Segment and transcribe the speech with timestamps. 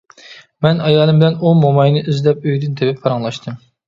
[0.65, 3.61] مەن ئايالىم بىلەن ئۇ موماينى ئىزدەپ ئۆيىدىن تېپىپ پاراڭلاشتىم.